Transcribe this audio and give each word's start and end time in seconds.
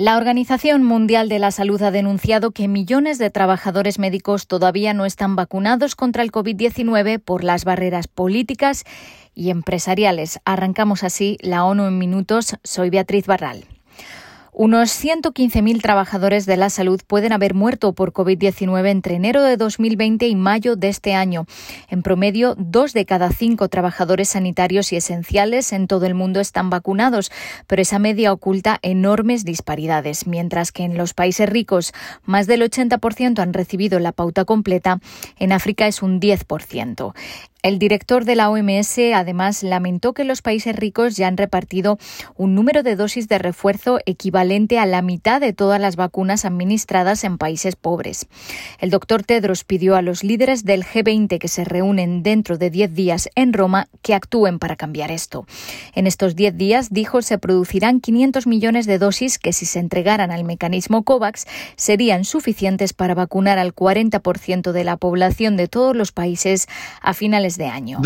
La 0.00 0.16
Organización 0.16 0.82
Mundial 0.82 1.28
de 1.28 1.38
la 1.38 1.50
Salud 1.50 1.82
ha 1.82 1.90
denunciado 1.90 2.52
que 2.52 2.68
millones 2.68 3.18
de 3.18 3.28
trabajadores 3.28 3.98
médicos 3.98 4.46
todavía 4.46 4.94
no 4.94 5.04
están 5.04 5.36
vacunados 5.36 5.94
contra 5.94 6.22
el 6.22 6.32
COVID-19 6.32 7.18
por 7.18 7.44
las 7.44 7.66
barreras 7.66 8.08
políticas 8.08 8.84
y 9.34 9.50
empresariales. 9.50 10.40
Arrancamos 10.46 11.04
así 11.04 11.36
la 11.42 11.66
ONU 11.66 11.86
en 11.86 11.98
minutos. 11.98 12.56
Soy 12.64 12.88
Beatriz 12.88 13.26
Barral. 13.26 13.66
Unos 14.52 14.90
115.000 14.90 15.80
trabajadores 15.80 16.44
de 16.44 16.56
la 16.56 16.70
salud 16.70 17.00
pueden 17.06 17.32
haber 17.32 17.54
muerto 17.54 17.92
por 17.92 18.12
COVID-19 18.12 18.88
entre 18.88 19.14
enero 19.14 19.42
de 19.42 19.56
2020 19.56 20.26
y 20.26 20.34
mayo 20.34 20.74
de 20.74 20.88
este 20.88 21.14
año. 21.14 21.46
En 21.88 22.02
promedio, 22.02 22.56
dos 22.58 22.92
de 22.92 23.06
cada 23.06 23.30
cinco 23.30 23.68
trabajadores 23.68 24.30
sanitarios 24.30 24.92
y 24.92 24.96
esenciales 24.96 25.72
en 25.72 25.86
todo 25.86 26.06
el 26.06 26.14
mundo 26.14 26.40
están 26.40 26.68
vacunados, 26.68 27.30
pero 27.68 27.80
esa 27.80 28.00
media 28.00 28.32
oculta 28.32 28.80
enormes 28.82 29.44
disparidades. 29.44 30.26
Mientras 30.26 30.72
que 30.72 30.82
en 30.82 30.98
los 30.98 31.14
países 31.14 31.48
ricos 31.48 31.92
más 32.24 32.48
del 32.48 32.62
80% 32.62 33.38
han 33.38 33.52
recibido 33.52 34.00
la 34.00 34.10
pauta 34.10 34.44
completa, 34.44 34.98
en 35.38 35.52
África 35.52 35.86
es 35.86 36.02
un 36.02 36.20
10%. 36.20 37.14
El 37.62 37.78
director 37.78 38.24
de 38.24 38.36
la 38.36 38.48
OMS 38.48 38.98
además 39.14 39.62
lamentó 39.62 40.14
que 40.14 40.24
los 40.24 40.40
países 40.40 40.74
ricos 40.74 41.16
ya 41.16 41.28
han 41.28 41.36
repartido 41.36 41.98
un 42.36 42.54
número 42.54 42.82
de 42.82 42.96
dosis 42.96 43.28
de 43.28 43.38
refuerzo 43.38 43.98
equivalente 44.06 44.78
a 44.78 44.86
la 44.86 45.02
mitad 45.02 45.42
de 45.42 45.52
todas 45.52 45.78
las 45.78 45.96
vacunas 45.96 46.46
administradas 46.46 47.22
en 47.22 47.36
países 47.36 47.76
pobres. 47.76 48.26
El 48.78 48.88
doctor 48.88 49.24
Tedros 49.24 49.64
pidió 49.64 49.96
a 49.96 50.02
los 50.02 50.24
líderes 50.24 50.64
del 50.64 50.84
G20 50.84 51.38
que 51.38 51.48
se 51.48 51.64
reúnen 51.64 52.22
dentro 52.22 52.56
de 52.56 52.70
10 52.70 52.94
días 52.94 53.28
en 53.34 53.52
Roma 53.52 53.88
que 54.00 54.14
actúen 54.14 54.58
para 54.58 54.76
cambiar 54.76 55.10
esto. 55.10 55.46
En 55.94 56.06
estos 56.06 56.36
10 56.36 56.56
días, 56.56 56.88
dijo, 56.90 57.20
se 57.20 57.36
producirán 57.36 58.00
500 58.00 58.46
millones 58.46 58.86
de 58.86 58.98
dosis 58.98 59.38
que 59.38 59.52
si 59.52 59.66
se 59.66 59.80
entregaran 59.80 60.30
al 60.30 60.44
mecanismo 60.44 61.02
COVAX 61.02 61.46
serían 61.76 62.24
suficientes 62.24 62.94
para 62.94 63.14
vacunar 63.14 63.58
al 63.58 63.74
40% 63.74 64.72
de 64.72 64.84
la 64.84 64.96
población 64.96 65.58
de 65.58 65.68
todos 65.68 65.94
los 65.94 66.12
países 66.12 66.66
a 67.02 67.12
finales 67.12 67.49
de 67.56 67.66
año. 67.66 67.98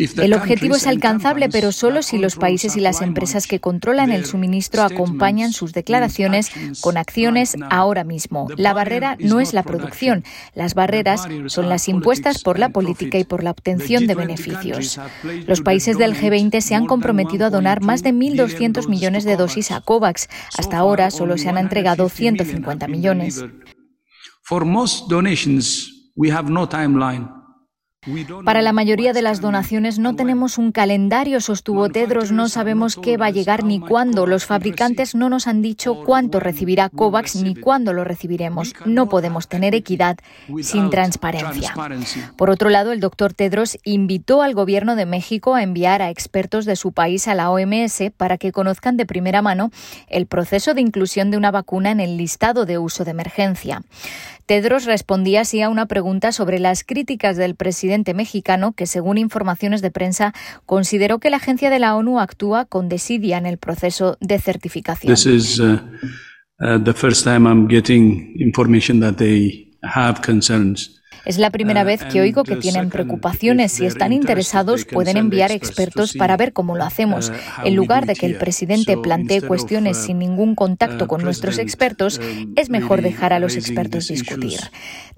El 0.00 0.32
objetivo 0.32 0.76
es 0.76 0.86
alcanzable, 0.86 1.48
pero 1.48 1.72
solo 1.72 2.02
si 2.02 2.18
los 2.18 2.36
países 2.36 2.76
y 2.76 2.80
las 2.80 3.02
empresas 3.02 3.46
que 3.46 3.60
controlan 3.60 4.12
el 4.12 4.24
suministro 4.24 4.82
acompañan 4.82 5.52
sus 5.52 5.72
declaraciones 5.72 6.50
con 6.80 6.96
acciones 6.96 7.56
ahora 7.70 8.04
mismo. 8.04 8.48
La 8.56 8.72
barrera 8.72 9.16
no 9.20 9.40
es 9.40 9.52
la 9.52 9.62
producción. 9.62 10.24
Las 10.54 10.74
barreras 10.74 11.28
son 11.46 11.68
las 11.68 11.88
impuestas 11.88 12.42
por 12.42 12.58
la 12.58 12.70
política 12.70 13.18
y 13.18 13.24
por 13.24 13.42
la 13.42 13.50
obtención 13.50 14.06
de 14.06 14.14
beneficios. 14.14 14.98
Los 15.46 15.60
países 15.60 15.98
del 15.98 16.14
G20 16.14 16.60
se 16.60 16.74
han 16.74 16.86
comprometido 16.86 17.46
a 17.46 17.50
donar 17.50 17.82
más 17.82 18.02
de 18.02 18.14
1.200 18.14 18.88
millones 18.88 19.24
de 19.24 19.36
dosis 19.36 19.70
a 19.70 19.80
COVAX. 19.80 20.28
Hasta 20.56 20.78
ahora 20.78 21.10
solo 21.10 21.36
se 21.36 21.48
han 21.48 21.58
entregado 21.58 22.08
150 22.08 22.88
millones. 22.88 23.44
We 26.16 26.30
have 26.30 26.50
no 26.50 26.66
timeline. 26.66 27.39
Para 28.46 28.62
la 28.62 28.72
mayoría 28.72 29.12
de 29.12 29.20
las 29.20 29.42
donaciones 29.42 29.98
no 29.98 30.16
tenemos 30.16 30.56
un 30.56 30.72
calendario, 30.72 31.38
sostuvo 31.42 31.90
Tedros, 31.90 32.32
no 32.32 32.48
sabemos 32.48 32.96
qué 32.96 33.18
va 33.18 33.26
a 33.26 33.30
llegar 33.30 33.62
ni 33.62 33.78
cuándo. 33.78 34.26
Los 34.26 34.46
fabricantes 34.46 35.14
no 35.14 35.28
nos 35.28 35.46
han 35.46 35.60
dicho 35.60 36.02
cuánto 36.06 36.40
recibirá 36.40 36.88
COVAX 36.88 37.36
ni 37.42 37.54
cuándo 37.54 37.92
lo 37.92 38.04
recibiremos. 38.04 38.72
No 38.86 39.10
podemos 39.10 39.48
tener 39.48 39.74
equidad 39.74 40.16
sin 40.62 40.88
transparencia. 40.88 41.74
Por 42.38 42.48
otro 42.48 42.70
lado, 42.70 42.92
el 42.92 43.00
doctor 43.00 43.34
Tedros 43.34 43.76
invitó 43.84 44.40
al 44.40 44.54
gobierno 44.54 44.96
de 44.96 45.04
México 45.04 45.54
a 45.54 45.62
enviar 45.62 46.00
a 46.00 46.08
expertos 46.08 46.64
de 46.64 46.76
su 46.76 46.92
país 46.92 47.28
a 47.28 47.34
la 47.34 47.50
OMS 47.50 48.12
para 48.16 48.38
que 48.38 48.50
conozcan 48.50 48.96
de 48.96 49.04
primera 49.04 49.42
mano 49.42 49.70
el 50.08 50.24
proceso 50.24 50.72
de 50.72 50.80
inclusión 50.80 51.30
de 51.30 51.36
una 51.36 51.50
vacuna 51.50 51.90
en 51.90 52.00
el 52.00 52.16
listado 52.16 52.64
de 52.64 52.78
uso 52.78 53.04
de 53.04 53.10
emergencia. 53.10 53.82
Tedros 54.46 54.84
respondía 54.84 55.42
así 55.42 55.62
a 55.62 55.68
una 55.68 55.86
pregunta 55.86 56.32
sobre 56.32 56.58
las 56.58 56.82
críticas 56.82 57.36
del 57.36 57.54
presidente 57.54 57.89
mexicano, 58.14 58.72
que 58.72 58.86
según 58.86 59.18
informaciones 59.18 59.82
de 59.82 59.90
prensa 59.90 60.32
consideró 60.66 61.18
que 61.18 61.30
la 61.30 61.36
agencia 61.36 61.70
de 61.70 61.78
la 61.78 61.96
ONU 61.96 62.20
actúa 62.20 62.64
con 62.64 62.88
desidia 62.88 63.38
en 63.38 63.46
el 63.46 63.58
proceso 63.58 64.16
de 64.20 64.38
certificación. 64.38 65.12
This 65.12 65.26
is, 65.26 65.58
uh, 65.58 65.78
uh, 66.60 66.82
the 66.82 66.94
first 66.94 67.24
time 67.24 67.48
I'm 67.48 67.68
getting 67.68 68.34
information 68.40 69.00
that 69.00 69.16
they 69.16 69.70
have 69.82 70.20
concerns. 70.22 70.99
Es 71.24 71.38
la 71.38 71.50
primera 71.50 71.82
uh, 71.82 71.86
vez 71.86 72.02
que 72.04 72.20
oigo 72.20 72.44
que 72.44 72.56
tienen 72.56 72.90
preocupaciones. 72.90 73.72
Si 73.72 73.86
están 73.86 74.12
interesados, 74.12 74.84
pueden 74.84 75.16
enviar 75.16 75.52
expertos 75.52 76.14
para 76.14 76.36
ver 76.36 76.52
cómo 76.52 76.76
lo 76.76 76.84
hacemos. 76.84 77.30
Uh, 77.30 77.66
en 77.66 77.76
lugar 77.76 78.06
de 78.06 78.14
que 78.14 78.26
el 78.26 78.36
presidente 78.36 78.96
plantee 78.96 79.42
cuestiones 79.42 79.98
uh, 79.98 80.06
sin 80.06 80.18
ningún 80.18 80.54
contacto 80.54 81.06
con 81.06 81.22
nuestros 81.22 81.58
expertos, 81.58 82.18
um, 82.18 82.52
es 82.56 82.70
mejor 82.70 83.02
dejar 83.02 83.32
a 83.32 83.38
los 83.38 83.56
expertos 83.56 84.08
discutir. 84.08 84.60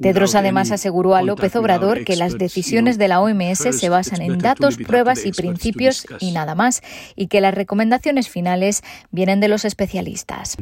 Tedros 0.00 0.34
además 0.34 0.70
aseguró 0.70 1.14
a 1.14 1.22
López 1.22 1.54
Obrador 1.56 2.04
que 2.04 2.16
las 2.16 2.38
decisiones 2.38 2.98
de 2.98 3.08
la 3.08 3.20
OMS 3.20 3.58
se 3.58 3.88
basan 3.88 4.22
en 4.22 4.38
datos, 4.38 4.76
pruebas 4.76 5.24
y 5.26 5.32
principios 5.32 6.06
y 6.18 6.32
nada 6.32 6.54
más, 6.54 6.82
y 7.16 7.28
que 7.28 7.40
las 7.40 7.54
recomendaciones 7.54 8.28
finales 8.28 8.82
vienen 9.10 9.40
de 9.40 9.48
los 9.48 9.64
especialistas. 9.64 10.56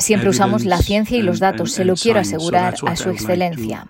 Siempre 0.00 0.30
usamos 0.30 0.64
la 0.64 0.78
ciencia 0.78 1.18
y 1.18 1.22
los 1.22 1.40
datos, 1.40 1.72
se 1.72 1.84
lo 1.84 1.94
quiero 1.94 2.20
asegurar 2.20 2.74
a 2.86 2.96
Su 2.96 3.10
Excelencia. 3.10 3.86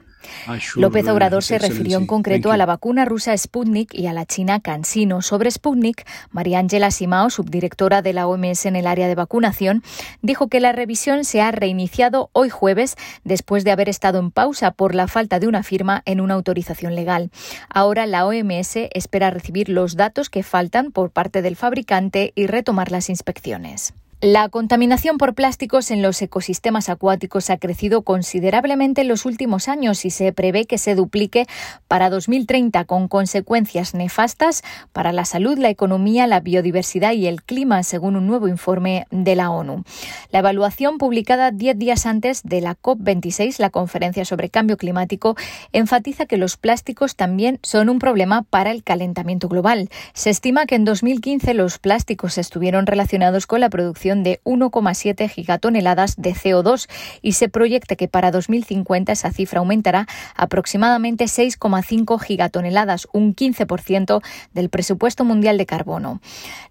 López 0.74 1.06
Obrador 1.08 1.42
se 1.42 1.58
refirió 1.58 1.98
en 1.98 2.06
concreto 2.06 2.50
a 2.50 2.56
la 2.56 2.66
vacuna 2.66 3.04
rusa 3.04 3.36
Sputnik 3.36 3.94
y 3.94 4.06
a 4.06 4.12
la 4.12 4.26
china 4.26 4.60
CanSino. 4.60 5.22
Sobre 5.22 5.50
Sputnik, 5.50 6.06
María 6.30 6.58
Ángela 6.58 6.90
Simao, 6.90 7.30
subdirectora 7.30 8.02
de 8.02 8.12
la 8.12 8.26
OMS 8.26 8.66
en 8.66 8.76
el 8.76 8.86
área 8.86 9.08
de 9.08 9.14
vacunación, 9.14 9.82
dijo 10.22 10.48
que 10.48 10.60
la 10.60 10.72
revisión 10.72 11.24
se 11.24 11.40
ha 11.40 11.52
reiniciado 11.52 12.30
hoy 12.32 12.50
jueves 12.50 12.96
después 13.24 13.64
de 13.64 13.70
haber 13.70 13.88
estado 13.88 14.18
en 14.18 14.30
pausa 14.30 14.72
por 14.72 14.94
la 14.94 15.08
falta 15.08 15.38
de 15.38 15.46
una 15.46 15.62
firma 15.62 16.02
en 16.06 16.20
una 16.20 16.34
autorización 16.34 16.94
legal. 16.94 17.30
Ahora 17.68 18.06
la 18.06 18.26
OMS 18.26 18.76
espera 18.92 19.30
recibir 19.30 19.68
los 19.68 19.96
datos 19.96 20.28
que 20.28 20.42
faltan 20.42 20.90
por 20.90 21.10
parte 21.10 21.42
del 21.42 21.56
fabricante 21.56 22.32
y 22.34 22.46
retomar 22.46 22.90
las 22.90 23.10
inspecciones. 23.10 23.94
La 24.22 24.50
contaminación 24.50 25.16
por 25.16 25.34
plásticos 25.34 25.90
en 25.90 26.02
los 26.02 26.20
ecosistemas 26.20 26.90
acuáticos 26.90 27.48
ha 27.48 27.56
crecido 27.56 28.02
considerablemente 28.02 29.00
en 29.00 29.08
los 29.08 29.24
últimos 29.24 29.66
años 29.66 30.04
y 30.04 30.10
se 30.10 30.30
prevé 30.34 30.66
que 30.66 30.76
se 30.76 30.94
duplique 30.94 31.46
para 31.88 32.10
2030 32.10 32.84
con 32.84 33.08
consecuencias 33.08 33.94
nefastas 33.94 34.62
para 34.92 35.12
la 35.12 35.24
salud, 35.24 35.56
la 35.56 35.70
economía, 35.70 36.26
la 36.26 36.40
biodiversidad 36.40 37.12
y 37.12 37.28
el 37.28 37.42
clima, 37.42 37.82
según 37.82 38.14
un 38.14 38.26
nuevo 38.26 38.46
informe 38.46 39.06
de 39.10 39.36
la 39.36 39.48
ONU. 39.48 39.84
La 40.30 40.40
evaluación 40.40 40.98
publicada 40.98 41.50
diez 41.50 41.78
días 41.78 42.04
antes 42.04 42.42
de 42.42 42.60
la 42.60 42.76
COP26, 42.76 43.58
la 43.58 43.70
conferencia 43.70 44.26
sobre 44.26 44.50
cambio 44.50 44.76
climático, 44.76 45.34
enfatiza 45.72 46.26
que 46.26 46.36
los 46.36 46.58
plásticos 46.58 47.16
también 47.16 47.58
son 47.62 47.88
un 47.88 47.98
problema 47.98 48.42
para 48.42 48.70
el 48.70 48.82
calentamiento 48.82 49.48
global. 49.48 49.88
Se 50.12 50.28
estima 50.28 50.66
que 50.66 50.74
en 50.74 50.84
2015 50.84 51.54
los 51.54 51.78
plásticos 51.78 52.36
estuvieron 52.36 52.84
relacionados 52.84 53.46
con 53.46 53.60
la 53.60 53.70
producción 53.70 54.09
de 54.16 54.40
1,7 54.44 55.28
gigatoneladas 55.28 56.16
de 56.16 56.34
CO2 56.34 56.88
y 57.22 57.32
se 57.32 57.48
proyecta 57.48 57.96
que 57.96 58.08
para 58.08 58.30
2050 58.30 59.12
esa 59.12 59.30
cifra 59.30 59.60
aumentará 59.60 60.06
aproximadamente 60.36 61.24
6,5 61.24 62.20
gigatoneladas, 62.20 63.08
un 63.12 63.34
15% 63.34 64.22
del 64.52 64.68
presupuesto 64.68 65.24
mundial 65.24 65.56
de 65.58 65.66
carbono. 65.66 66.20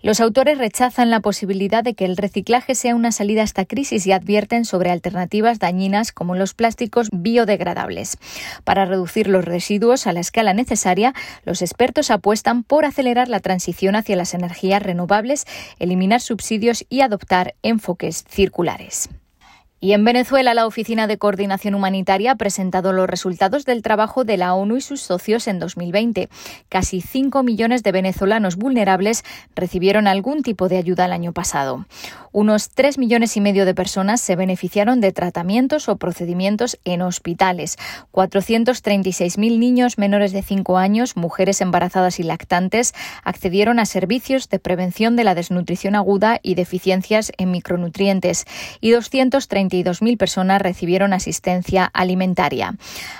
Los 0.01 0.19
autores 0.19 0.57
rechazan 0.57 1.09
la 1.09 1.21
posibilidad 1.21 1.83
de 1.83 1.93
que 1.93 2.05
el 2.05 2.17
reciclaje 2.17 2.75
sea 2.75 2.95
una 2.95 3.11
salida 3.11 3.41
a 3.41 3.45
esta 3.45 3.65
crisis 3.65 4.05
y 4.05 4.11
advierten 4.11 4.65
sobre 4.65 4.91
alternativas 4.91 5.59
dañinas 5.59 6.11
como 6.11 6.35
los 6.35 6.53
plásticos 6.53 7.09
biodegradables. 7.11 8.17
Para 8.63 8.85
reducir 8.85 9.27
los 9.27 9.45
residuos 9.45 10.07
a 10.07 10.13
la 10.13 10.19
escala 10.19 10.53
necesaria, 10.53 11.13
los 11.45 11.61
expertos 11.61 12.11
apuestan 12.11 12.63
por 12.63 12.85
acelerar 12.85 13.27
la 13.29 13.39
transición 13.39 13.95
hacia 13.95 14.15
las 14.15 14.33
energías 14.33 14.83
renovables, 14.83 15.45
eliminar 15.79 16.21
subsidios 16.21 16.85
y 16.89 17.01
adoptar 17.01 17.28
enfoques 17.63 18.25
circulares. 18.27 19.09
Y 19.81 19.93
en 19.93 20.03
Venezuela, 20.03 20.53
la 20.53 20.67
Oficina 20.67 21.07
de 21.07 21.17
Coordinación 21.17 21.73
Humanitaria 21.73 22.31
ha 22.31 22.35
presentado 22.35 22.91
los 22.91 23.09
resultados 23.09 23.63
del 23.63 23.81
trabajo 23.81 24.25
de 24.25 24.35
la 24.35 24.53
ONU 24.53 24.75
y 24.75 24.81
sus 24.81 25.01
socios 25.01 25.47
en 25.47 25.57
2020. 25.59 26.27
Casi 26.67 26.99
5 26.99 27.43
millones 27.43 27.81
de 27.83 27.93
venezolanos 27.93 28.57
vulnerables 28.57 29.23
recibieron 29.55 30.07
algún 30.07 30.43
tipo 30.43 30.67
de 30.67 30.77
ayuda 30.77 31.05
el 31.05 31.13
año 31.13 31.31
pasado. 31.31 31.85
Unos 32.33 32.69
3 32.69 32.97
millones 32.97 33.37
y 33.37 33.41
medio 33.41 33.65
de 33.65 33.73
personas 33.73 34.19
se 34.19 34.35
beneficiaron 34.35 34.99
de 34.99 35.13
tratamientos 35.13 35.87
o 35.87 35.95
procedimientos 35.95 36.77
en 36.83 37.01
hospitales. 37.01 37.77
436.000 38.11 39.59
niños 39.59 39.97
menores 39.97 40.33
de 40.33 40.41
5 40.41 40.77
años, 40.77 41.15
mujeres 41.15 41.61
embarazadas 41.61 42.19
y 42.19 42.23
lactantes 42.23 42.93
accedieron 43.23 43.79
a 43.79 43.85
servicios 43.85 44.49
de 44.49 44.59
prevención 44.59 45.15
de 45.15 45.23
la 45.23 45.35
desnutrición 45.35 45.95
aguda 45.95 46.39
y 46.43 46.55
deficiencias 46.55 47.31
en 47.37 47.51
micronutrientes. 47.51 48.45
Y 48.81 48.91
230 48.91 49.68
122.000 49.69 50.17
personas 50.17 50.61
recibieron 50.61 51.13
asistencia 51.13 51.85
alimentaria. 51.85 52.75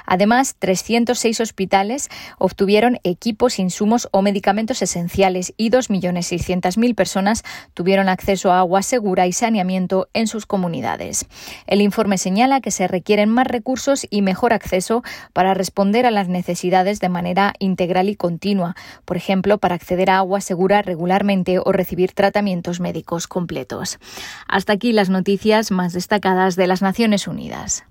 Además, 0.06 0.56
306 0.60 1.40
hospitales 1.40 2.10
obtuvieron 2.38 3.00
equipos, 3.04 3.60
insumos 3.60 4.07
o 4.12 4.22
medicamentos 4.22 4.81
esenciales 4.81 5.54
y 5.57 5.69
2.600.000 5.69 6.96
personas 6.96 7.44
tuvieron 7.74 8.10
acceso 8.10 8.51
a 8.51 8.60
agua 8.60 8.81
segura 8.81 9.28
y 9.28 9.34
saneamiento 9.34 10.10
en 10.13 10.28
sus 10.28 10.46
comunidades. 10.46 11.25
El 11.68 11.81
informe 11.81 12.18
señala 12.18 12.62
que 12.62 12.72
se 12.72 12.88
requieren 12.88 13.30
más 13.30 13.48
recursos 13.48 14.07
y 14.10 14.22
mejor 14.22 14.54
acceso 14.54 15.04
para 15.34 15.54
responder 15.54 16.06
a 16.06 16.12
las 16.12 16.28
necesidades 16.28 17.00
de 17.00 17.10
manera 17.10 17.54
integral 17.60 18.10
y 18.10 18.16
continua, 18.16 18.75
por 19.06 19.18
ejemplo, 19.18 19.57
para 19.57 19.75
acceder 19.75 20.10
a 20.10 20.18
agua 20.18 20.42
segura 20.42 20.81
regularmente 20.81 21.60
o 21.60 21.72
recibir 21.72 22.13
tratamientos 22.13 22.80
médicos 22.80 23.28
completos. 23.28 24.00
Hasta 24.48 24.74
aquí 24.74 24.94
las 24.94 25.10
noticias 25.10 25.72
más 25.72 25.94
destacadas 25.94 26.38
de 26.56 26.68
las 26.68 26.81
Naciones 26.81 27.27
Unidas. 27.27 27.86